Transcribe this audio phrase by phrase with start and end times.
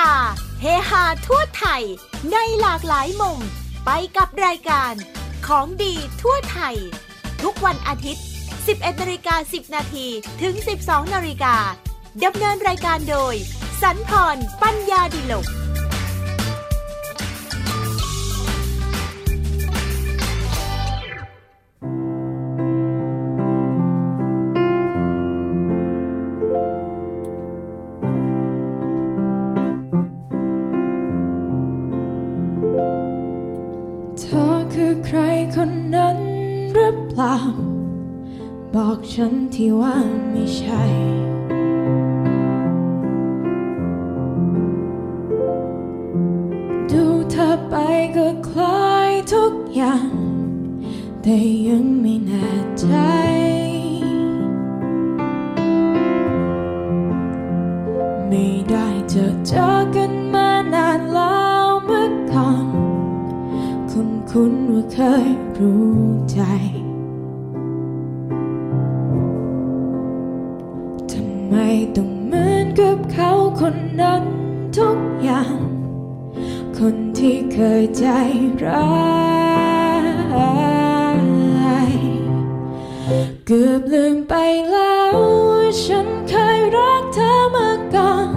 [0.00, 0.14] ตา
[0.60, 1.82] เฮฮาทั่วไทย
[2.32, 3.38] ในหลากหลายมุม
[3.86, 4.92] ไปกับรายการ
[5.46, 6.76] ของดีทั่วไทย
[7.42, 8.24] ทุกวันอาทิตย์
[8.60, 10.06] 11นาฬิกา10 นาที
[10.42, 11.56] ถึง 12นาฬิกา
[12.24, 13.34] ดำเนินรายการโดย
[13.82, 15.46] สันพร ปัญญาดิลก
[39.62, 39.96] ที่ว่า
[40.30, 40.82] ไม่ใช่
[46.90, 47.74] ดูเธอไป
[48.16, 50.10] ก็คล้ายทุกอย่าง
[51.22, 51.36] แต่
[51.68, 52.86] ยังไม่แน่ใจ
[58.28, 62.66] ไม่ได้เจอเจอกันมานานแล้วเมื่อก่อน
[63.90, 65.90] คุณคุณว่าเคยรู้
[66.32, 66.40] ใจ
[71.96, 74.24] ต้องเหมือนกับเขาคนนั้น
[74.76, 75.56] ทุกอย่าง
[76.78, 78.06] คนที่เคยใจ
[78.64, 79.10] ร้า
[81.90, 81.92] ย
[83.46, 84.34] เกือบลืมไป
[84.70, 85.16] แล้ว
[85.50, 88.28] ว่าฉันเคยรักเธอมาก่อน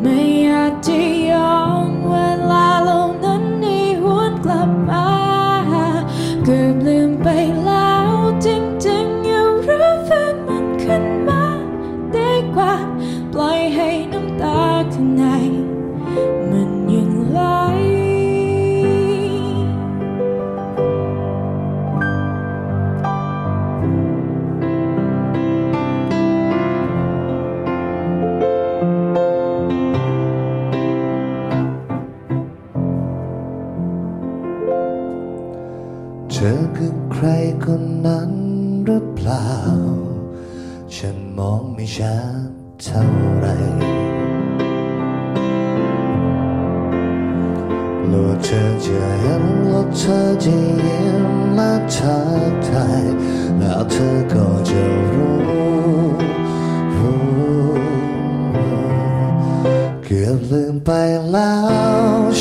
[0.00, 0.90] ไม่อยากจ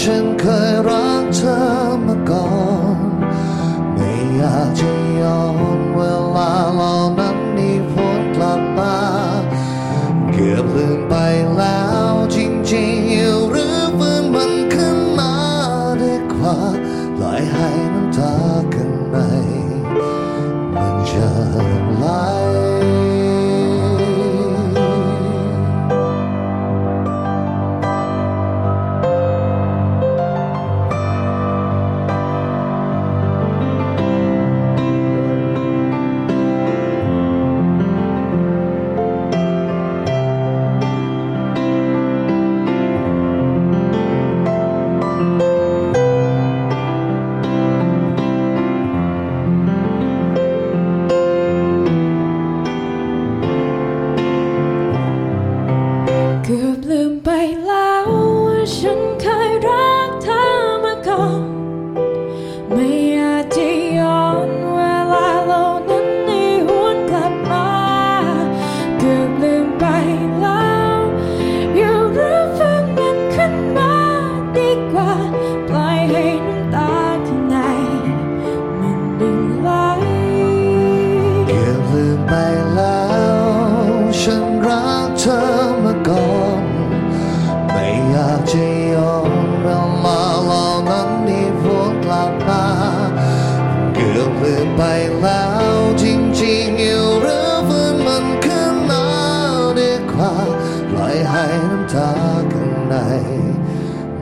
[0.01, 1.57] ฉันเคยรักเธอ
[2.05, 2.47] มาก่อ
[2.95, 2.97] น
[3.95, 5.43] ไม่อยากจะย้อ
[5.77, 5.99] นเว
[6.35, 7.00] ลาเหล่า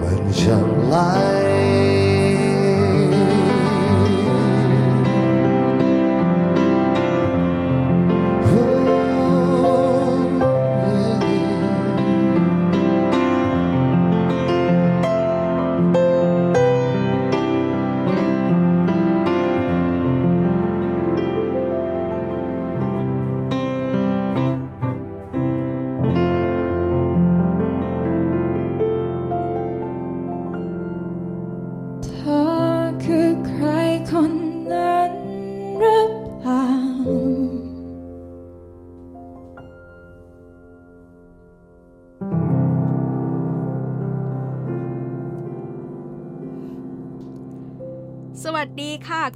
[0.01, 0.59] 门将
[0.89, 1.78] 来。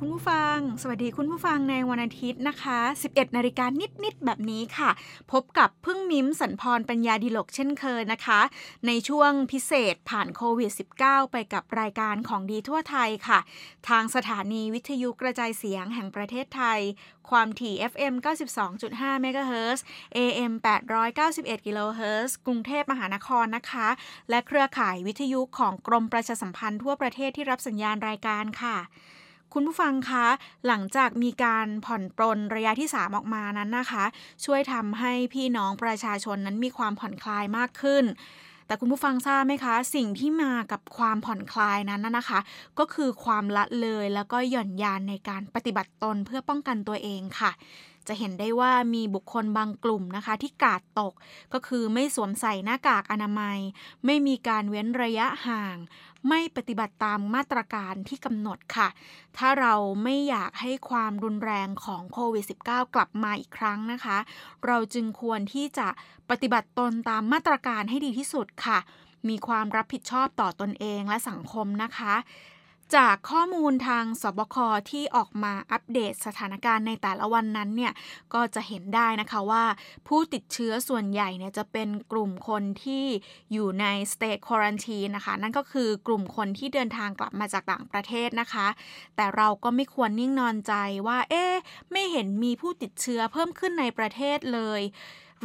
[0.06, 3.66] คุณผู้ฟัง สวัสดีคุณผู้ฟังในวันอาทิตย์นะคะ 11 นาฬิกา
[4.04, 4.90] นิด ๆ แบบนี้ค่ะ
[5.32, 8.40] พบกับพึ่งมิ้มสันพรปัญญาดิลกเช่นเคยนะคะ
[8.88, 10.72] ในช่วงพิเศษผ่านโควิด
[11.02, 13.40] -19 ไปกับรายการของดีทั่วไทยค่ะ
[13.90, 16.80] ทางสถานีวิทยุกระจายเสียงแห่งประเทศไทย
[17.30, 18.14] ความถี่ FM
[18.70, 19.86] 92.5เมกะเฮิรตซ์
[20.18, 20.54] AM
[21.10, 23.88] 891กิโลเฮิรตซ์กรุงเทพมหานครนะคะ
[24.30, 28.78] และเครือข่ายวิทยุของกรมประชาสัมพันธ์ทั่วประเทศที่รับสัญญาณรายการค่ะ
[29.54, 30.28] คุณผู้ฟังคะ
[30.68, 34.04] หลังจากมีการผ่อนปรนระยะที่ 3 ออกมานั้นนะคะ
[34.46, 38.04] ช่วยทำให้พี่น้องประชาชนนั้นมีความผ่อนคลายมากขึ้น
[38.68, 42.40] แต่คุณผู้ฟังทราบไหมคะ สิ่งที่มากับความผ่อนคลายนั้นนะนะคะ
[42.80, 47.52] ก็คือความละเลยแล้วก็หย่อนยานในการปฏิบัติตนเพื่อป้องกันตัวเองค่ะ
[48.08, 51.14] จะเห็นได้ว่ามีบุคคลบางกลุ่มนะคะ ที่กาดตก
[51.54, 53.60] ก็คือไม่สวมใส่หน้ากากอนามัย
[54.06, 55.78] ไม่มีการเว้นระยะห่าง
[56.30, 58.88] ไม่ปฏิบัติตามมาตรการที่กำหนดค่ะ
[59.38, 59.74] ถ้าเรา
[60.04, 64.18] ไม่อยากให้ความรุนแรงของโควิด -19 กลับมาอีกครั้งนะคะ
[64.66, 65.88] เราจึงควรที่จะ
[66.30, 68.80] ปฏิบัติตนตามมาตรการให้ดีที่สุดค่ะ
[69.30, 72.14] มีความรับผิดชอบต่อตนเองและสังคมนะคะ
[72.96, 74.56] จากข้อมูลทางสบค
[74.92, 77.94] ที่ออกมาอัปเดตสถานการณ์ในแต่ละวันนั้นเนี่ย
[78.34, 79.66] ก็จะเห็นได้นะคะว่า
[80.08, 83.06] ผู้ติดเชื้อส่วนใหญ่เนี่ยจะเป็นกลุ่มคนที่
[83.54, 88.68] อยู่ใน state quarantine นะคะ นั่นก็คือกลุ่มคนที่เดินทางกลับมาจากต่างประเทศนะคะ
[89.16, 90.74] แต่เราก็ไม่ควรนิ่งนอนใจ
[91.08, 91.54] ว่า เอ๊ะ
[91.92, 94.84] ไม่เห็นมีผู้ติดเชื้อเพิ่มขึ้นในประเทศเลย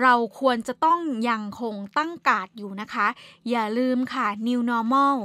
[0.02, 3.08] เราควรจะต้องยังคงตั้งกาดอยู่นะคะ
[3.50, 5.16] อย่าลืมค่ะ new normal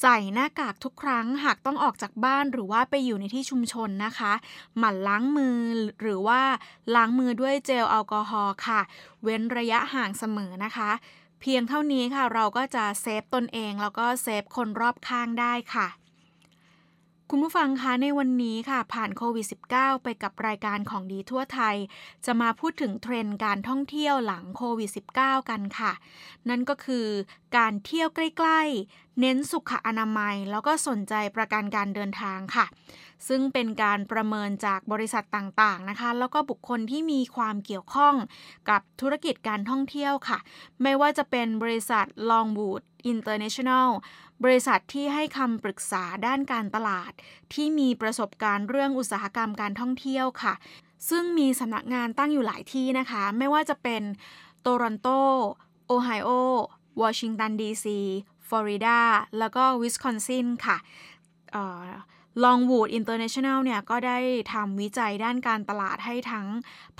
[0.00, 4.32] ใส่หน้ากากทุกครั้งหากต้องออกจากบ้านหรือว่าไปอยู่ในที่ชุมชนนะคะ
[4.78, 5.58] หมั่นล้างมือ
[6.00, 6.40] หรือว่า
[6.94, 8.80] ล้างมือด้วยเจลแอลกอฮอล์ค่ะ
[9.22, 10.90] เว้นระยะห่างเสมอนะคะ
[11.40, 15.86] เพียงเท่านี้ค่ะเราก็จะเซฟตนเองแล้วก็เซฟคนรอบข้างได้ค่ะ
[17.34, 21.76] คุณผู้ฟังคะในวันนี้ค่ะ ผ่านโควิด -19 ไปกับรายการของดีทั่วไทย
[22.26, 25.92] จะมาพูดถึงเทรนด์การท่องเที่ยวหลังโควิด -19 กันค่ะ
[26.48, 27.06] นั่นก็คือ
[27.56, 32.66] การเที่ยวใกล้ๆ เน้นสุขอนามัย แล้วก็สนใจประกันการเดินทางค่ะ
[33.28, 38.14] ซึ่งเป็นการประเมินจากบริษัทต่างๆนะคะ แล้วก็บุคคลที่มีความเกี่ยวข้อง
[38.70, 40.38] กับธุรกิจการท่องเที่ยวค่ะ
[40.82, 42.82] ไม่ว่าจะเป็นบริษัท Longwood
[43.12, 43.88] International
[44.44, 47.12] บริษัทที่ให้คำปรึกษาด้านการตลาด
[47.54, 50.54] ที่มีประสบการณ์เรื่องอุตสาหกรรมการท่องเที่ยวค่ะ
[51.08, 54.02] ซึ่งมีสำนักงานตั้งอยู่หลายที่นะคะ ไม่ว่าจะเป็น
[54.60, 55.08] โตรอนโต
[55.86, 56.30] โอไฮโอ
[57.02, 57.98] วอชิงตันดีซี
[58.48, 59.00] ฟลอริดา
[59.38, 60.76] แล้วก็วิสคอนซินค่ะ
[62.44, 64.18] Longwood International เนี่ยก็ได้
[64.52, 66.46] ทำวิจัยด้านการตลาดให้ทั้ง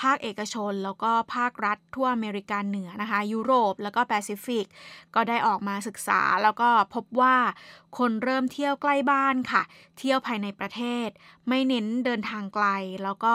[0.01, 4.67] ภาคเอกชน แล้วก็ภาครัฐทั่วอเมริกาเหนือนะคะ ยุโรปแล้วก็แปซิฟิก
[5.15, 7.37] ก็ได้ออกมาศึกษา แล้วก็พบว่า
[7.99, 9.63] คนเริ่มเที่ยวใกล้บ้านค่ะ
[9.99, 11.09] เที่ยวภายในประเทศ
[11.49, 12.67] ไม่เน้นเดินทางไกล
[13.05, 13.35] แล้วก็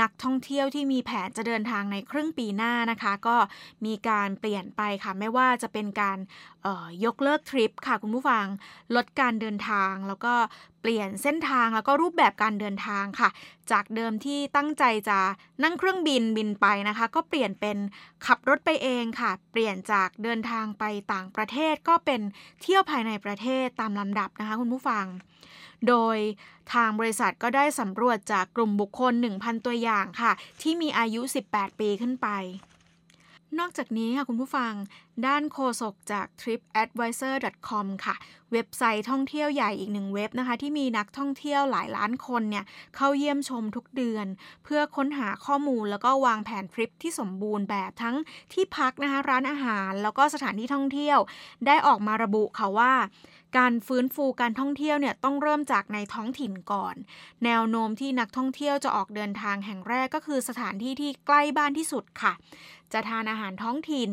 [0.00, 3.36] นักท่องเที่ยวที่มีแผนจะเดินทางในครึ่งปีหน้านะคะ ก็
[3.86, 6.18] มีการเปลี่ยนไปค่ะ ไม่ว่าจะเป็นการ
[7.04, 8.46] ยกเลิกทริปค่ะคุณผู้ฟัง
[8.96, 10.34] ลดการเดินทางแล้วก็
[10.86, 13.28] เปลี่ยนเส้นทางแล้วก็รูปแบบการเดินทางค่ะ
[13.70, 15.18] จากเดิมที่ตั้งใจจะ
[15.62, 17.76] นั่งเครื่องบินบินไปนะคะ ก็เปลี่ยนเป็น
[18.26, 22.20] ขับรถไปเองค่ะ เปลี่ยนจากเดินทางไปต่างประเทศก็เป็น
[22.62, 25.04] เที่ยวภายในประเทศตามลำดับนะคะคุณผู้ฟัง
[25.88, 26.18] โดย
[26.74, 30.32] ทางบริษัทก็ได้สำรวจจากกลุ่มบุคคล 1,000 ตัวอย่างค่ะ
[30.62, 31.20] ที่มีอายุ
[31.50, 32.28] 18 ปีขึ้นไป
[33.58, 34.72] นอกจากนี้ค่ะคุณผู้ฟัง
[35.26, 38.14] ด้านโฆษกจาก tripadvisor.com ค่ะ
[38.52, 42.64] เว็บไซต์ท่องเที่ยวใหญ่อีกหนึ่งเว็บนะคะ ที่มีนักท่องเที่ยวหลายล้านคนเนี่ย
[42.96, 44.26] เข้าเยี่ยมชมทุกเดือน
[44.64, 48.16] เพื่อค้นหาข้อมูลแล้วก็วางแผนทริปที่สมบูรณ์แบบทั้ง
[48.52, 51.18] ที่พักนะคะร้านอาหาร แล้วก็สถานที่ท่องเที่ยว
[51.66, 52.92] ได้ออกมาระบุค่ะว่า
[53.58, 56.94] การฟื้นฟูการท่องเที่ยวเนี่ยต้องเริ่มจากในท้องถิ่นก่อน
[57.44, 62.32] แนวโน้มที่นักท่องเที่ยวจะออกเดินทางแห่งแรกก็คือสถานที่ที่ใกล้บ้านที่สุดค่ะ
[62.92, 64.10] จะทานอาหารท้องถิ่น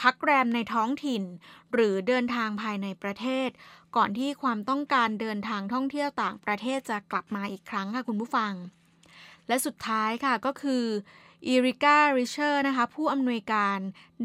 [0.00, 1.22] พักแรมในท้องถิ่น
[1.72, 3.48] หรือเดินทางภายในประเทศ
[3.96, 8.52] ก่อนที่ความต้องการเดินทางท่องเที่ยวต่างประเทศจะกลับมาอีกครั้งค่ะคุณผู้ฟัง
[9.48, 10.84] และสุดท้ายค่ะก็คือ
[11.46, 13.78] อีริก้าริเชอร์นะคะผู้อำนวยการ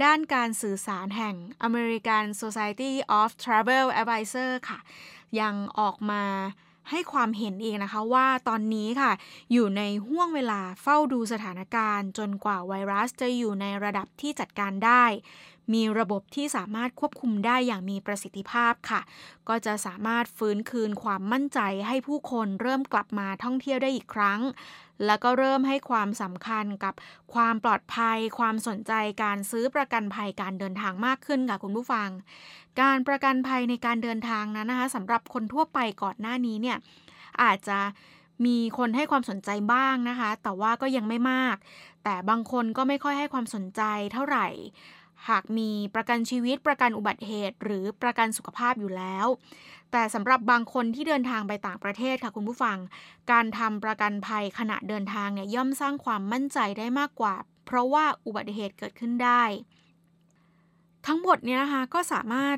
[0.03, 1.36] ด้านการสื่อสารแห่ง
[1.68, 4.80] American Society of Travel Advisor ค่ะ
[5.39, 6.24] ยังออกมา
[6.89, 9.12] ให้ความเห็นเองนะคะว่าตอนนี้ค่ะ
[9.51, 15.06] อยู่ในห่วงเวลาเฝ้าดูสถานการณ์ จนกว่าไวรัสจะอยู่ในระดับที่จัดการได้
[15.74, 19.01] มีระบบที่สามารถควบคุมได้อย่างมีประสิทธิภาพค่ะ
[19.50, 24.39] ก็จะสามารถฟื้นคืนความมั่นใจให้ผู้คนเริ่มกลับมาท่องเที่ยวได้อีกครั้ง
[25.06, 26.94] แล้วก็เริ่มให้ความสำคัญกับ
[27.34, 32.10] ความปลอดภัย ความสนใจการซื้อประกันภัยการเดินทางมากขึ้นค่ะคุณผู้ฟัง
[32.82, 36.77] การประกันภัยในการเดินทางนั้นนะคะสำหรับคนทั่วไปก่อนหน้านี้เนี่ย
[37.41, 37.80] อาจจะ
[38.46, 41.56] มีคนให้ความสนใจบ้างนะคะ แต่ว่าก็ยังไม่มาก
[42.03, 43.82] แต่บางคนก็ไม่ค่อยให้ความสนใจ
[44.13, 44.48] เท่าไหร่
[45.30, 49.28] หากมีประกันชีวิตประกันอุบัติเหตุ หรือประกันสุขภาพอยู่แล้ว
[49.92, 52.78] แต่สำหรับบางคนที่เดินทางไปต่างประเทศค่ะคุณผู้ฟัง
[53.32, 57.36] การทำประกันภัยขณะเดินทางเนี่ยย่อมสร้างความมั่นใจได้มากกว่า
[57.66, 59.44] เพราะว่าอุบัติเหตุเกิดขึ้นได้
[61.08, 62.58] ทั้งหมดเนี่ยนะคะก็สามารถ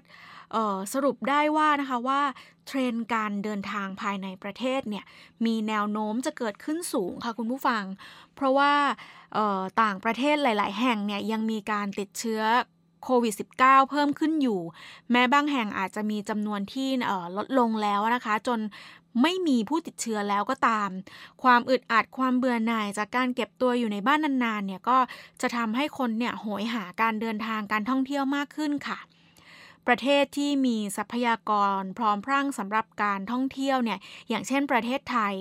[0.94, 2.22] สรุปได้ว่านะคะว่า
[2.68, 5.06] เทรนการเดินทางภายในประเทศเนี่ย
[5.46, 7.84] มีแนวโน้มจะเกิดขึ้นสูงค่ะคุณผู้ฟัง
[8.36, 8.74] เพราะว่า
[9.82, 12.42] ต่างประเทศหลาย ๆ แห่งเนี่ยยังมีการติดเชื้อ
[13.04, 14.62] โควิด -19 เพิ่มขึ้นอยู่
[15.12, 16.90] แม้บางแห่งอาจจะมีจำนวนที่
[17.38, 18.60] ลดลงแล้วนะคะ จน
[19.22, 20.90] ไม่มีผู้ติดเชื้อแล้วก็ตาม
[21.44, 24.98] ความอึดอัดความเบื่อหน่ายจากการเก็บตัวอยู่ในบ้านนานๆเนี่ยก็
[25.42, 29.00] จะทำให้คนเนี่ยโหยหาการเดินทางการท่องเที่ยวมากขึ้นค่ะ
[29.88, 34.00] ประเทศที่มีทรัพยากรพร้อมพรั่งสำหรับการท่องเที่ยวเนี่ย
[34.30, 35.34] อย่างเช่นประเทศไทย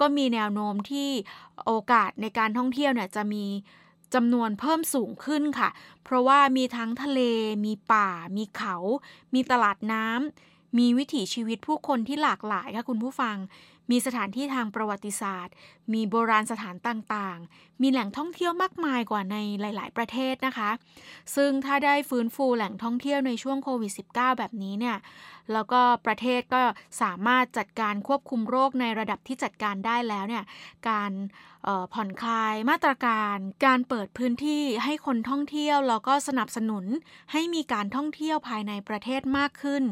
[0.00, 1.10] ก็มีแนวโน้มที่
[1.66, 3.44] โอกาสในการท่องเที่ยวเนี่ยจะมี
[4.14, 5.68] จำนวนเพิ่มสูงขึ้นค่ะ
[6.04, 7.20] เพราะว่ามีทั้งทะเล
[7.64, 8.76] มีป่า มีเขา
[9.34, 13.36] มีตลาดน้ำมีวิถีชีวิตผู้คนที่หลากหลายค่ะคุณผู้ฟัง
[13.90, 15.54] มีสถานที่ทางประวัติศาสตร์
[15.92, 20.70] มีโบราณสถานต่างๆ มีแหล่งท่องเที่ยวมากมายกว่าในหลาย ๆ ประเทศนะคะ
[21.34, 24.96] ซึ่งถ้าได้ฟื้นฟูแหล่งท่องเที่ยวในช่วงโควิด -19 แบบนี้เนี่ย
[25.52, 26.62] แล้วก็ประเทศก็
[27.02, 30.44] สามารถจัดการควบคุมโรคในระดับที่จัดการได้แล้วเนี่ย
[30.88, 31.12] การ
[31.94, 36.84] ผ่อนคลายมาตรการ การเปิดพื้นที่ให้คนท่องเที่ยวแล้วก็สนับสนุน
[37.32, 39.82] ให้มีการท่องเที่ยวภายในประเทศมากขึ้น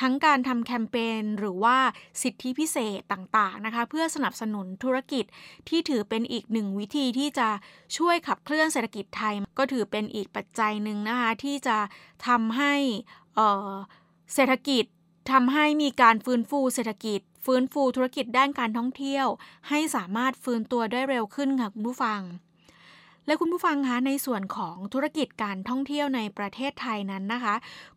[0.00, 1.78] ทั้งการทำแคมเปญหรือว่า
[2.22, 5.24] สิทธิพิเศษต่างๆนะคะ เพื่อสนับสนุนธุรกิจ
[5.68, 7.48] ที่ถือเป็นอีกหนึ่งวิธีที่จะ
[7.96, 11.78] ช่วยขับเคลื่อนเศรษฐกิจไทย ก็ถือเป็นอีกปัจจัยหนึ่งนะคะ ที่จะ
[12.26, 12.74] ทำให้
[14.34, 14.84] เศรษฐกิจ
[15.32, 19.26] ทำให้มีการฟื้นฟูเศรษฐกิจ ฟื้นฟูธุรกิจด้านการท่องเที่ยว
[19.68, 22.20] ให้สามารถฟื้นตัวได้เร็วขึ้นค่ะคุณผู้ฟัง
[23.26, 27.54] และคุณผู้ฟังคะในส่วนของธุรกิจการท่องเที่ยวในประเทศไทยนั้นนะคะ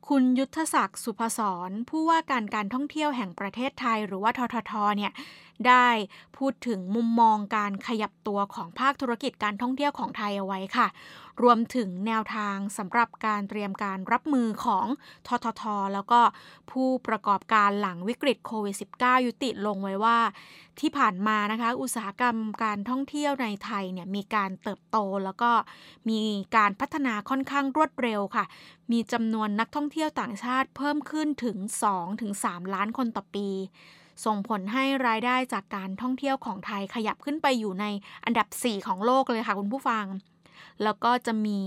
[0.08, 5.12] คุณยุทธศักดิ์สุภศรผู้ว่าการการท่องเที่ยวแห่งประเทศไทย หรือว่าทททเนี่ย
[5.68, 5.90] ได้
[6.38, 10.88] พูดถึงมุมมองการขยับตัวของภาคธุรกิจการท่องเที่ยวของไทยเอาไว้ค่ะ
[11.44, 14.86] รวมถึงแนวทางสำหรับการเตรียมการรับมือของ
[15.28, 16.22] ททท แล้วก็
[16.72, 20.20] ผู้ประกอบการหลังวิกฤตโควิด -19 ยุติลงไว้ว่า
[20.80, 25.52] ที่ผ่านมานะคะ อุตสาหกรรมการท่องเที่ยวในไทยเนี่ยมีการเติบโตแล้วก็
[26.10, 26.22] มี
[26.58, 28.46] การพัฒนาค่อนข้างรวดเร็วค่ะ
[28.92, 31.58] มีจำนวนนักท่องเที่ยวต่างชาติเพิ่มขึ้นถึง
[32.16, 33.50] 2-3 ล้านคนต่อปี
[34.26, 37.86] ส่งผลให้รายได้จากการท่องเที่ยวของไทยขยับขึ้นไปอยู่ใน
[38.26, 40.06] อันดับ 4 ของโลกเลยค่ะคุณผู้ฟัง
[40.84, 41.58] แล้วก็จะมี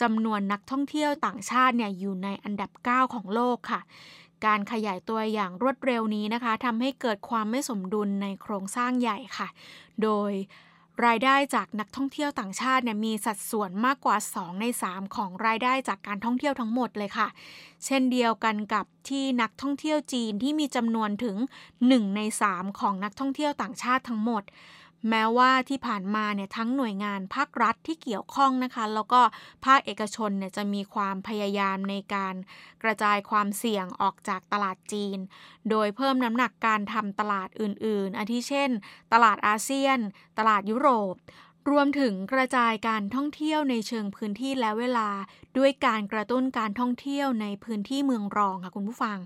[0.00, 3.80] จำนวนนักท่องเที่ยวต่างชาติเนี่ยอยู่ในอันดับ 9 ของโลกค่ะ
[4.46, 9.48] การขยายตัวอย่างรวดเร็วนี้นะคะทำให้เกิดความไม่สมดุลในโครงสร้างใหญ่ค่ะ
[10.02, 10.32] โดย
[11.04, 17.28] รายได้จากนักท่องเที่ยวต่างชาติเนี่ยมีสัดส่วนมากกว่า 2 ใน 3 ของรายได้จากการท่องเที่ยวทั้งหมดเลยค่ะ
[17.84, 21.36] เช่นเดียวกันกับที่นักท่องเที่ยวจีนที่มีจำนวนถึง
[21.76, 24.42] 1 ใน 3 ของนักท่องเที่ยวต่างชาติทั้งหมด
[25.10, 29.20] แม้ว่าที่ผ่านมาเนี่ยทั้งหน่วยงานภาครัฐที่เกี่ยวข้องนะคะ แล้วก็
[29.64, 32.34] ภาคเอกชนเนี่ยจะมีความพยายามในการ
[32.82, 35.18] กระจายความเสี่ยงออกจากตลาดจีน
[35.70, 38.70] โดยเพิ่มน้ำหนักการทำตลาดอื่น ๆ อาทิเช่น
[39.12, 39.98] ตลาดอาเซียน
[40.38, 41.16] ตลาดยุโรป
[41.70, 45.08] รวมถึงกระจายการท่องเที่ยวในเชิงพื้นที่และเวลา
[45.58, 49.18] ด้วยการกระตุ้นการท่องเที่ยวในพื้นที่เมืองรองค่ะคุณผู้ฟัง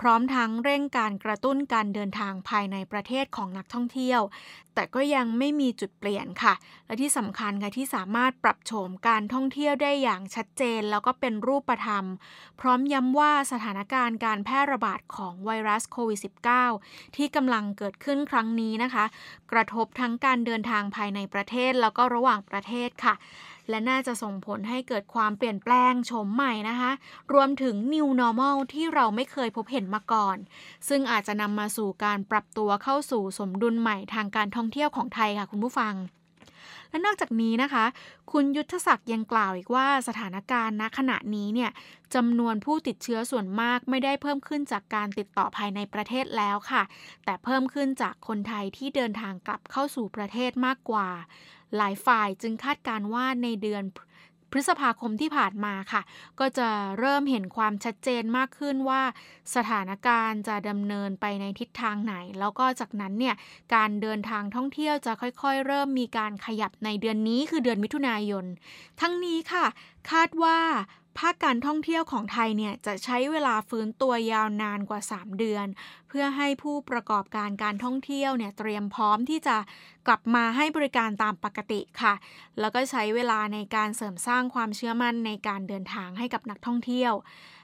[0.00, 4.20] พร้อมทั้งเร่งการกระตุ้นการเดินทางภายในประเทศของนักท่องเที่ยว
[4.74, 6.54] แต่ก็ยังไม่มีจุดเปลี่ยนค่ะ
[6.86, 12.04] และที่สำคัญค่ะที่สามารถปรับโฉมการท่องเที่ยวได้อย่างชัดเจน แล้วก็เป็นรูปธรรม
[12.60, 16.20] พร้อมย้ำว่าสถานการณ์การแพร่ระบาดของไวรัสโควิด
[16.68, 19.04] -19 ที่กำลังเกิดขึ้นครั้งนี้นะคะ
[19.52, 23.14] กระทบทั้งการเดินทางภายในประเทศแล้วก็ระหว่างประเทศค่ะ
[23.70, 26.90] และน่าจะส่งผลให้เกิดความเปลี่ยนแปลงโฉมใหม่นะคะ
[27.32, 30.36] รวมถึง New Normal ที่เราไม่เคยพบเห็นมาก่อน
[30.88, 35.94] ซึ่งอาจจะนำมาสู่การปรับตัวเข้าสู่สมดุลใหม่ทางการท่องเที่ยวของไทยค่ะคุณผู้ฟัง
[36.90, 37.84] และนอกจากนี้นะคะ
[38.32, 41.70] คุณยุทธศักดิ์ยังกล่าวอีกว่าสถานการณ์ณขณะนี้เนี่ย
[42.14, 46.82] จำนวนผู้ติดเชื้อส่วนมากไม่ได้เพิ่มขึ้นจากการติดต่อภายในประเทศแล้วค่ะ
[47.24, 51.08] แต่เพิ่มขึ้นจากคนไทยที่เดินทางกลับเข้าสู่ประเทศมากกว่า
[51.76, 53.84] หลายฝ่ายจึงคาดการว่าในเดือน
[54.56, 56.02] พฤษภาคมที่ผ่านมาค่ะ
[56.40, 56.68] ก็จะ
[56.98, 59.02] เริ่มเห็นความชัดเจนมากขึ้นว่า
[59.54, 63.34] สถานการณ์จะดำเนินไปในทิศทางไหน แล้วก็จากนั้นเนี่ย
[63.74, 68.44] การเดินทางท่องเที่ยวจะค่อยๆ เริ่มมีการขยับในเดือนนี้คือเดือนมิถุนายน
[69.00, 69.66] ทั้งนี้ค่ะ
[70.10, 70.58] คาดว่า
[71.18, 75.66] ภาคการท่องเที่ยวของไทยเนี่ยจะใช้เวลาฟื้นตัวยาวนานกว่า 3 เดือน
[76.08, 79.56] เพื่พื่อให้ผู้ประกอบการการท่องเที่ยวเนี่ยเตรียมพร้อมที่จะ
[80.06, 82.14] กลับมาให้บริการตามปกติค่ะ
[82.60, 87.12] แล้วก็ใช้เวลาในการเสริมสร้างความเชื่อมั่นในการเดินทางให้กับนักท่องเที่ยว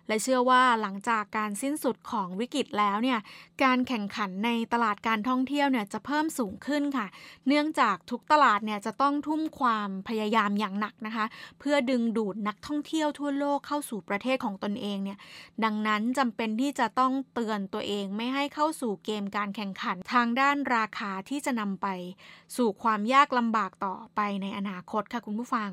[0.08, 3.18] และเชื่อว่าหลังจากการสิ้นสุดของวิกฤตแล้วเนี่ย
[3.64, 7.06] การแข่งขันในตลาดการท่องเที่ยวเนี่ยจะเพิ่มสูงขึ้นค่ะ
[7.46, 11.24] เนื่องจากทุกตลาดเนี่ยจะต้องทุ่มความพยายามอย่างหนักนะคะ
[11.60, 15.18] เพื่อดึงดูดนักท่องเที่ยวทั่วโลกเข้าสู่ประเทศของตนเองเนี่ย
[15.64, 21.86] ดังนั้นจำเป็นที่จะต้องเตือนตัวเองไม่ให้เข้าสู่เกมการแข่งขันทางด้านราคาที่จะนำไป
[22.56, 25.70] สู่ความยากลำบากต่อไปในอนาคตค่ะคุณผู้ฟัง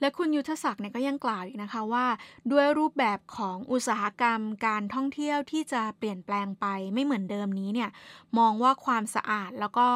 [0.00, 2.06] และคุณยุทธศักดิ์เนี่ยก็ยังกล่าวอีกนะคะว่า
[2.52, 7.90] ด้วยรูปแบบของอุตสาหกรรมการท่องเที่ยวที่จะเปลี่ยนแปลงไปไม่เหมือนเดิมนี้เนี่ย
[8.38, 9.86] มองว่าความสะอาดแล้วก็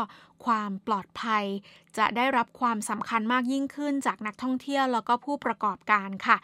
[0.44, 1.44] ความปลอดภัย
[1.98, 6.36] จะได้รับความสำคัญมากยิ่งขึ้นจากนักท่องเที่ยวแล้วก็ผู้ประกอบการค่ะ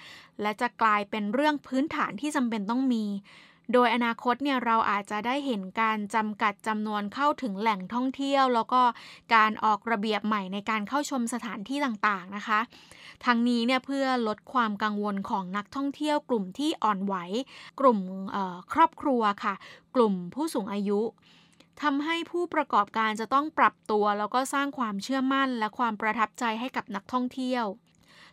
[0.43, 3.05] และจะกลายเป็นเรื่องพื้นฐานที่จำเป็นต้องมี
[3.73, 8.83] โดยอนาคตเนี่ยเราอาจจะได้เห็นการจำกัดจำนวนเข้าถึงแหล่งท่องเที่ยว แล้วก็
[9.35, 12.61] การออกระเบียบใหม่ในการเข้าชมสถานที่ต่างๆนะคะ
[13.25, 17.15] ทั้งนี้เนี่ยเพื่อลดความกังวลของนักท่องเที่ยว กลุ่มที่อ่อนไหว
[17.81, 17.99] กลุ่ม
[18.73, 19.55] ครอบครัวค่ะ
[19.95, 21.01] กลุ่มผู้สูงอายุ
[21.83, 27.65] ทำให้ผู้ประกอบการจะต้องปรับตัว แล้วก็สร้างความเชื่อมั่นและความประทับใจให้กับนักท่องเที่ยว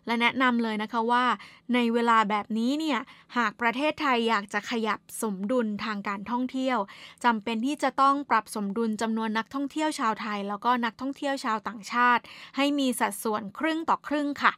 [0.06, 1.26] และแนะนำเลยนะคะว่า
[1.74, 3.00] ในเวลาแบบนี้เนี่ย
[3.38, 6.78] หากประเทศไทยอยากจะขยับสมดุลทางการท่องเที่ยว
[7.24, 12.24] จำเป็นที่จะต้องปรับสมดุลจำนวนนักท่องเที่ยวชาวไทย แล้วก็นักท่องเที่ยวชาวต่างชาติ
[12.58, 14.54] ให้มีสัดส่วนครึ่งต่อครึ่งค่ะ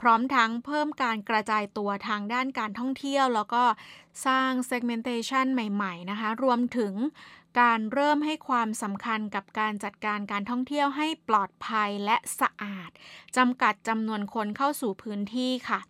[0.00, 3.64] พร้อมทั้งเพิ่มการกระจายตัวทางด้านการท่องเที่ยว แล้วก็
[4.26, 6.92] สร้าง segmentation ใหม่ ๆ นะคะ รวมถึง
[7.60, 12.90] การเริ่มให้ความสำคัญกับการจัดการการท่องเที่ยวให้ปลอดภัยและสะอาด
[13.36, 15.80] จำกัดจำนวนคนเข้าสู่พื้นที่ค่ะ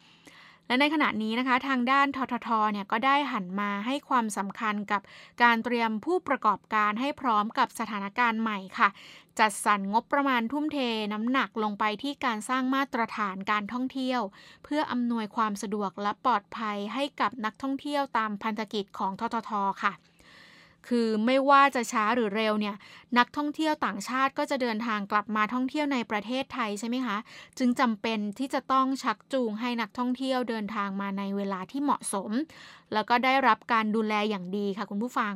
[0.67, 5.03] และในขณะนี้นะคะ ทางด้านทททเนี่ยก็ได้หันมาให้ความสำคัญกับ
[5.43, 8.89] การเตรียมผู้ประกอบการให้พร้อมกับสถานการณ์ใหม่ค่ะ
[9.39, 10.79] จัดสรรงบประมาณทุ่มเท
[11.13, 14.21] น้ำหนักลงไปที่การสร้างมาตรฐานการท่องเที่ยว
[14.65, 19.51] เพื่ออำนวยความสะดวกและปลอดภัยให้กับนักท่องเที่ยวตามพันธกิจของททท
[19.83, 19.93] ค่ะ
[20.89, 22.77] คือไม่ว่าจะช้าหรือเร็วเนี่ย
[23.19, 27.17] นักท่องเที่ยวต่างชาติก็จะเดินทางกลับมาท่องเที่ยวในประเทศไทยใช่ไหมคะ
[27.59, 32.31] จึงจำเป็นที่จะต้องชักจูงให้นักท่องเที่ยวเดินทางมาในเวลาที่เหมาะสม
[32.93, 35.35] แล้วก็ได้รับการดูแลอย่างดีค่ะคุณผู้ฟัง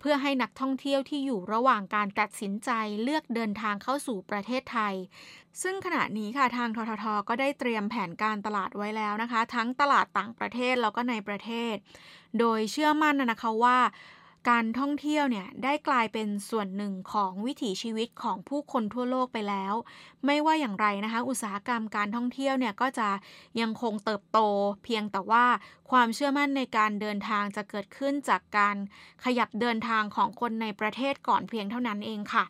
[0.00, 2.70] เพื่อให้นักท่องเที่ยวที่อยู่ระหว่างการตัดสินใจ
[3.02, 4.94] เลือกเดินทางเข้าสู่ประเทศไทย
[5.62, 11.74] ซึ่งขณะนี้ค่ะทางทททก็ได้เตรียมแผนการตลาดไว้แล้วนะคะ ทั้งตลาดต่างประเทศแล้วก็ในประเทศ
[12.38, 13.78] โดยเชื่อมั่นนะคะว่า
[14.50, 19.74] การท่องเที่ยวเนี่ยได้กลายเป็นส่วนหนึ่งของวิถีชีวิตของผู้คนทั่วโลกไปแล้ว
[20.26, 23.08] ไม่ว่าอย่างไรนะคะ อุตสาหกรรมการท่องเที่ยวเนี่ยก็จะ
[23.60, 24.38] ยังคงเติบโต
[24.84, 25.44] เพียงแต่ว่า
[25.90, 28.76] ความเชื่อมั่นในการเดินทางจะเกิดขึ้นจากการ
[29.24, 32.44] ขยับเดินทางของคนในประเทศก่อนเพียงเท่านั้นเองค่ะ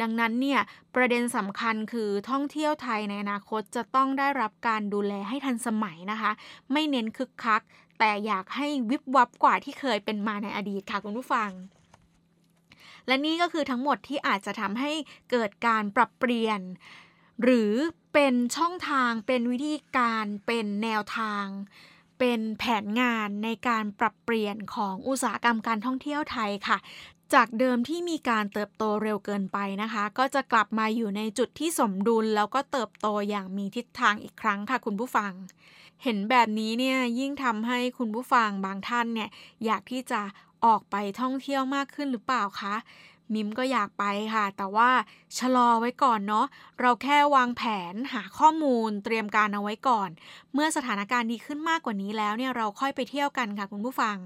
[0.00, 0.60] ดังนั้นเนี่ย
[0.94, 6.30] ประเด็นสำคัญคือท่องเที่ยวไทยในอนาคตจะต้องได้รับการดูแลให้ทันสมัยนะคะ
[6.72, 7.62] ไม่เน้นคึกคัก
[8.04, 11.50] แต่อยากให้วิบวับกว่าที่เคยเป็นมาในอดีตค่ะคุณผู้ฟัง
[13.06, 14.92] และนี่ก็คือทั้งหมดที่อาจจะทำให้
[15.30, 16.60] เกิดการปรับเปลี่ยน
[17.42, 17.72] หรือ
[18.12, 21.46] เป็นช่องทางเป็นวิธีการเป็นแนวทาง
[22.18, 26.78] เป็นแผนงานในการปรับเปลี่ยนของอุตสาหกรรมการท่องเที่ยวไทยค่ะ
[27.34, 35.32] จากเดิมที่มีการเติบโตเร็วเกินไปนะคะ ก็จะกลับมาอยู่ในจุดที่สมดุลแล้วก็เติบโตอย่างมีทิศทางอีกครั้งค่ะคุณผู้ฟัง
[36.02, 39.28] เห็นแบบนี้เนี่ยยิ่งทำให้คุณผู้ฟังบางท่านเนี่ย
[39.64, 40.20] อยากที่จะ
[40.64, 42.74] ออกไปท่องเที่ยวมากขึ้นหรือเปล่าคะ
[43.34, 44.90] มิมก็อยากไปค่ะ แต่ว่า
[45.38, 46.46] ชะลอไว้ก่อนเนาะ
[46.80, 47.62] เราแค่วางแผ
[47.92, 50.10] นหาข้อมูลเตรียมการเอาไว้ก่อน
[50.54, 54.16] เมื่อสถานการณ์ดีขึ้นมากกว่านี้แล้วเนี่ยเราค่อยไปเที่ยวกันค่ะคุณผู้ฟัง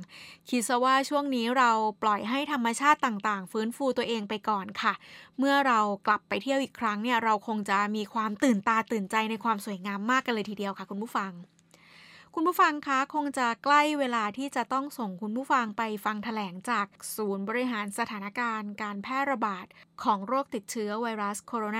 [0.48, 1.70] คิดซะว่าช่วงนี้เรา
[2.02, 4.94] ปล่อยให้ธรรมชาติต่างๆ ฟื้นฟูตัวเองไปก่อนค่ะ
[5.38, 11.32] เมื่อเรากลับไปเที่ยวอีกครั้งเนี่ยเราคงจะมีความตื่นตาตื่นใจในความสวยงามมากกันเลยทีเดียวค่ะ คุณผู้ฟัง
[12.38, 19.66] คุณผู้ฟังคะคงจะใกล้เวลาที่จะต้องส่งคุณผู้ฟังไปฟังถแถลงจากศูนย์บริหารสถานการณ์การแพร่ระบาด
[20.02, 21.78] ของโรคติดเชื้อไวรัสโคโรน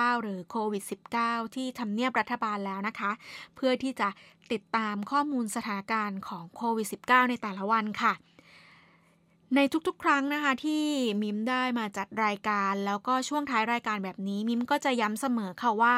[0.00, 0.84] า 2019 หรือโควิด
[1.18, 3.10] -19 ที่ทำเนียบรัฐบาลแล้วนะคะ
[3.56, 4.08] เพื่อที่จะ
[4.52, 8.12] ติดตามข้อมูลสถานการณ์ของโควิด -19 ในแต่ละวันค่ะ
[9.54, 10.84] ในทุกๆ ครั้งนะคะที่
[11.22, 15.96] มิมได้มาจัดรายการ แล้วก็ช่วงท้ายรายการแบบนี้มิมก็จะย้ำเสมอค่ะว่า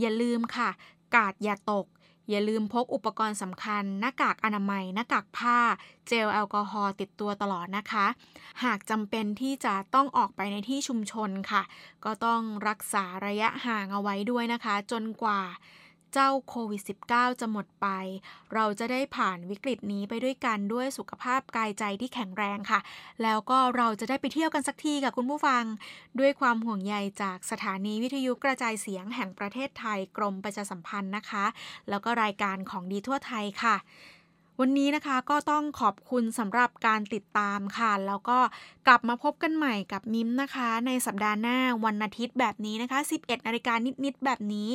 [0.00, 0.70] อย่าลืมค่ะ
[1.14, 1.86] กาดอย่าตก
[2.30, 5.58] อย่าลืมพกอุปกรณ์สำคัญ หน้ากากอนามัย หน้ากากผ้า
[6.06, 8.06] เจลแอลกอฮอล์ติดตัวตลอดนะคะ
[8.64, 11.62] หากจำเป็นที่จะต้องออกไปในที่ชุมชนค่ะ
[12.04, 15.40] ก็ต้องรักษาระยะห่างเอาไว้ด้วยนะคะ จนกว่า
[16.12, 17.86] เจ้าโควิด -19 จะหมดไป
[18.54, 22.80] เราจะได้ผ่านวิกฤตนี้ไปด้วยกันด้วยสุขภาพกายใจที่แข็งแรงค่ะ
[23.22, 25.64] แล้วก็เราจะได้ไปเที่ยวกันสักทีกับคุณผู้ฟัง
[26.18, 31.44] ด้วยความห่วงใยจากสถานีวิทยุกระจายเสียงแห่งประเทศไทยกรมประชาสัมพันธ์นะคะ
[31.88, 33.76] แล้วก็รายการของดีทั่วไทยค่ะ
[34.62, 38.38] วันนี้นะคะก็ต้องขอบคุณสำหรับการติดตามค่ะ แล้วก็
[38.86, 44.70] กลับมาพบกันใหม่กับมิมนะคะ ในสัปดาห์หน้าวันอาทิตย์แบบนี้นะคะ 11นาฬิกานิดๆแบบนี้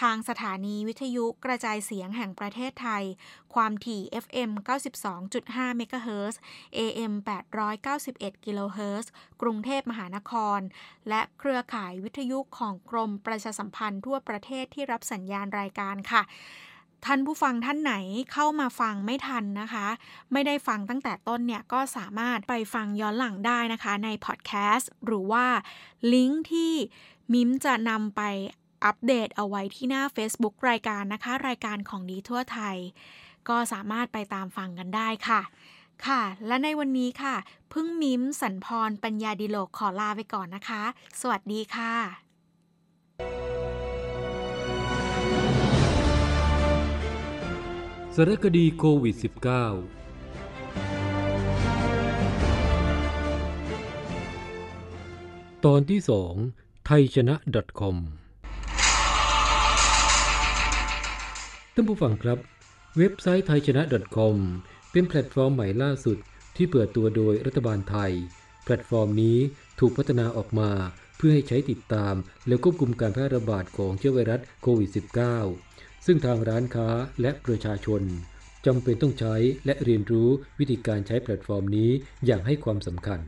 [0.00, 3.04] ทางสถานีวิทยุกระจายเสียงแห่งประเทศไทย
[3.54, 4.50] ความถี่ FM
[5.18, 6.40] 92.5เมกะเฮิรตซ์
[6.78, 7.12] AM
[7.78, 9.10] 891กิโลเฮิรตซ์
[9.42, 10.60] กรุงเทพมหานคร
[11.08, 16.24] และเครือข่ายวิทยุของกรมประชาสัมพันธ์ทั่วประเทศที่รับสัญญาณรายการค่ะ
[17.04, 17.94] ท่านผู้ฟังท่านไหน
[18.32, 19.86] เข้ามาฟังไม่ทันนะคะ
[20.32, 25.46] ไม่ได้ฟังตั้งแต่ต้นเนี่ย ก็สามารถไปฟังย้อนหลังได้นะคะในพอดแคสต์หรือว่า
[26.12, 26.72] ลิงก์ที่
[27.32, 28.22] มิมจะนำไป
[28.84, 32.76] อัปเดตเอาไว้ที่หน้า Facebook รายการนะคะ รายการของดีทั่วไทย
[33.48, 35.40] ก็สามารถไปตามฟังกันได้ค่ะ
[36.06, 37.36] ค่ะ และในวันนี้ค่ะ
[37.72, 40.82] พึ่งมิมสันพรปัญญาดิโลกขอลาไปก่อนนะคะ
[41.20, 41.94] สวัสดีค่ะ
[43.20, 49.24] สารคดีโควิด -19
[55.64, 56.34] ตอนที่สอง
[56.86, 57.34] ไทยชนะ
[57.80, 57.96] .com
[61.74, 62.38] ท่านผู้ฟังครับ
[62.98, 63.82] เว็บไซต์ไทยชนะ
[64.16, 64.36] .com
[64.90, 66.16] เป็นแพลตฟอร์มใหม่ล่าสุด
[66.56, 68.12] ที่เปิดตัวโดยรัฐบาลไทย
[68.64, 69.38] แพลตฟอร์มนี้
[69.80, 70.70] ถูกพัฒนาออกมา
[71.16, 72.14] เพื่อให้ใช้ติดตาม
[72.46, 75.67] และควบคุมการแพร่ระบาดของเชื้อไวรัสโควิด -19
[76.10, 76.88] ซึ่งทางร้านค้า
[77.22, 78.02] และประชาชน
[78.66, 79.34] จำเป็นต้องใช้
[79.66, 81.90] และเรียนรู้วิธีการใช้แพลตฟอร์มนี้
[82.26, 83.20] อย่างให้ความสำคัญ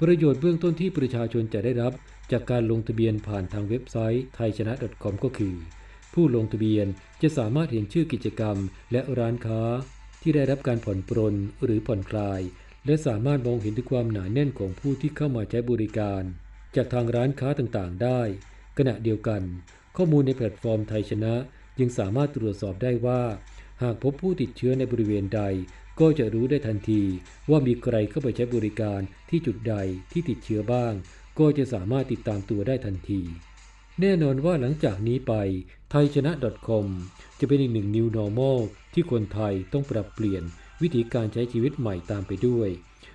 [0.00, 1.92] ประโยชน์เบื้องต้นที่ประชาชนจะได้รับ
[2.32, 5.54] จากการลงทะเบียนผ่านทางเว็บไซต์ไทยชนะ .com ก็คือ
[6.14, 6.86] ผู้ลงทะเบียน
[7.22, 8.56] จะสามารถเห็นชื่อกิจกรรม
[8.92, 9.62] และร้านค้า
[10.22, 12.40] ที่ได้รับการผ่อนปรนหรือผ่อนคลาย
[12.86, 16.22] และสามารถมองเห็นถึงความหนาแน่นของผู้ที่เข้ามาใช้บริการ
[16.76, 18.20] จากทางร้านค้าต่างๆ ได้
[18.78, 19.42] ขณะเดียวกัน
[19.96, 21.34] ข้อมูลในแพลตฟอร์มไทยชนะ
[21.80, 23.22] ยังสามารถตรวจสอบได้ว่า
[23.82, 25.42] หากพบผู้ติดเชื้อในบริเวณใด
[26.00, 27.02] ก็จะรู้ได้ทันที
[27.50, 29.74] ว่ามีใครเข้าไปใช้บริการที่จุดใด
[30.12, 30.92] ที่ติดเชื้อบ้าง
[31.38, 33.22] ก็จะสามารถติดตามตัวได้ทันที
[34.00, 35.34] แน่นอนว่าหลังจากนี้ไป
[35.90, 36.32] ไทยชนะ
[36.68, 36.86] .com
[37.38, 38.58] จะเป็นอีกหนึ่ง New Normal
[38.94, 40.42] ที่คนไทยต้องปรับเปลี่ยน
[40.82, 42.68] วิธีการใช้ชีวิตใหม่ตามไปด้วย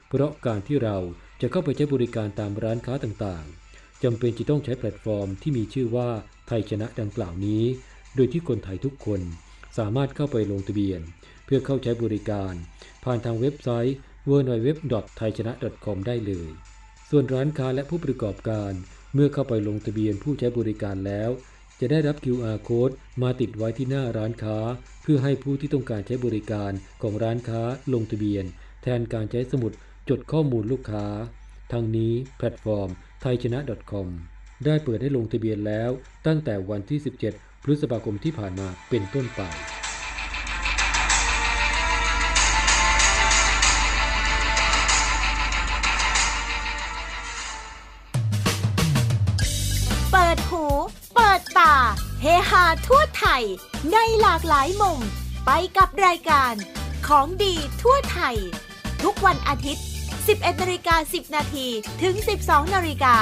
[0.08, 0.97] เพราะการที่เรา
[1.41, 6.10] จะเข้าไปใช้บริการตามร้านค้าต่างๆจำเป็นจะต้องใช้แพลตฟอร์มที่มีชื่อว่า
[6.47, 7.63] ไทยชนะดังกล่าวนี้
[8.15, 9.21] โดยที่คนไทยทุกคน
[9.78, 11.01] สามารถเข้าไปลงทะเบียน
[11.45, 12.54] เพื่อเข้าใช้บริการ
[13.04, 13.95] ผ่านทางเว็บไซต์
[14.30, 16.49] www.thaichana.com ได้เลย
[17.10, 18.71] ส่วนร้านค้าและผู้ประกอบการ
[19.13, 21.30] เมื่อเข้าไปลงทะเบียนผู้ใช้บริการแล้ว
[21.80, 24.58] จะได้รับ QR code มาติดไว้ที่หน้าร้านค้า
[25.04, 27.62] เพื่อให้ผู้ที่ต้องการใช้บริการของร้านค้า
[27.93, 28.45] ลงทะเบียน
[28.82, 29.71] แทนการใช้สมุด
[30.10, 31.08] จดข้อมูลลูกค้า
[31.71, 32.89] ทั้งนี้แพลตฟอร์ม
[33.23, 34.08] thaichana.com
[34.65, 35.89] ได้เปิดให้ลงทะเบียนแล้ว
[36.28, 39.41] ตั้งแต่วันที่ 17 พฤษภาคมที่ผ่านมาเป็นต้นไป
[50.12, 50.65] เปิดหู
[51.15, 51.75] เปิดตา
[52.21, 53.43] เฮฮาทั่วไทย
[53.91, 54.99] ในหลากหลายมุม
[55.45, 56.54] ไปกับรายการ
[57.08, 58.36] ของดีทั่วไทย
[59.04, 59.86] ทุกวันอาทิตย์
[60.21, 61.67] 11นาฬิกา10 นาที
[62.01, 63.15] ถึง 12นาฬิกา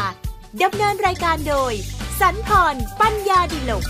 [0.64, 1.74] ดำเนินรายการโดย
[2.20, 3.86] สันพร ปัญญาดิลก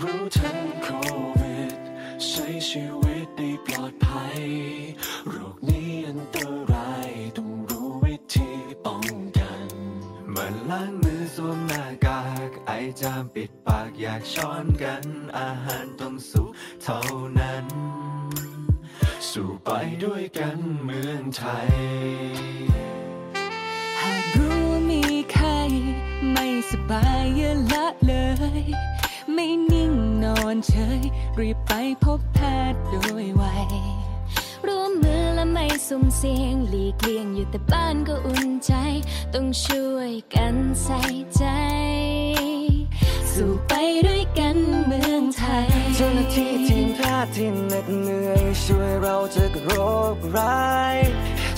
[0.00, 0.88] รู้ทันโค
[1.40, 1.78] วิด
[2.26, 4.42] ใช้ชีวิตได้ปลอดภัย
[5.28, 6.36] โรคนี้อันต
[6.72, 8.50] รายต้องรู้วิธี
[8.84, 9.04] ป้อง
[9.38, 9.68] กัน
[10.30, 15.04] เมันล้างมือสวมหน้ากาก ไอจามปิดปากอยากช้อนกัน
[15.38, 16.50] อาหารต้องสุก
[16.82, 17.00] เท่า
[17.38, 17.66] นั้น
[19.30, 19.70] สู่ไป
[20.04, 21.72] ด้วยกันเมืองไทย
[24.00, 25.02] หากรู้มี
[25.32, 25.46] ใคร
[26.32, 28.14] ไม่สบายอย่าละเล
[28.62, 28.64] ย
[29.34, 29.92] ไม่นิ่ง
[30.24, 31.00] นอนเฉย
[31.38, 31.72] รีบไป
[32.04, 32.38] พบแพ
[32.72, 33.42] ทย์โดยไว
[34.66, 38.72] รวมมือและไม่สุ่มเสียงหลีกเลี่ยงอยู่แต่บ้านก็อุ่นใจ
[39.34, 41.00] ต้องช่วยกันใส่
[41.36, 41.44] ใจ
[43.32, 43.72] สู่ไป
[44.06, 49.70] ด้วยกันเมืองไทย เจ้าหน้าที่ทีมแพทย์ที่เหน็ดเหนื่อย ช่วยเราจากโร
[50.14, 50.96] คร้าย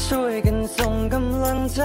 [0.07, 1.83] ช่วยกันส่งกำลังใจ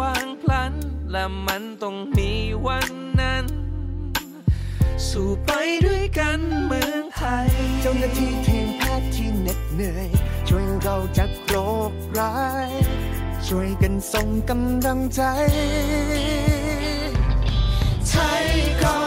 [0.00, 0.72] ว่างพลัน
[1.10, 2.30] และมันต้องมี
[2.66, 3.44] วันนั้น
[5.08, 5.50] สู่ไป
[5.86, 7.48] ด้วยกันเมืองไทย
[7.80, 10.08] เจ้าหน้าที่ทีมแพทย์ที่เหน็ดเหนื่อย
[10.48, 11.54] ช่วยเราจากโร
[11.90, 12.36] คร้า
[12.68, 12.70] ย
[13.46, 15.22] ช่วยกันส่งกำลังใจ
[18.08, 18.46] ไทย
[18.82, 19.05] ก็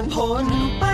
[0.00, 0.46] ผ่านพ้น
[0.78, 0.84] ไป